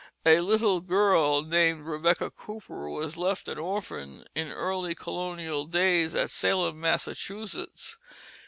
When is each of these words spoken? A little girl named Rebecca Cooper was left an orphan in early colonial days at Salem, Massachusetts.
A 0.25 0.39
little 0.39 0.79
girl 0.81 1.43
named 1.43 1.83
Rebecca 1.85 2.31
Cooper 2.31 2.89
was 2.89 3.17
left 3.17 3.47
an 3.47 3.59
orphan 3.59 4.25
in 4.33 4.47
early 4.51 4.95
colonial 4.95 5.65
days 5.65 6.15
at 6.15 6.31
Salem, 6.31 6.79
Massachusetts. 6.79 7.99